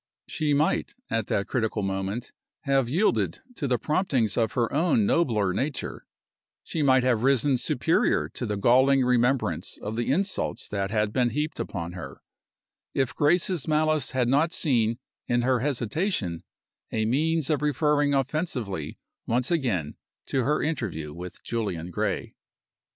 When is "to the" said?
3.53-3.77, 8.29-8.57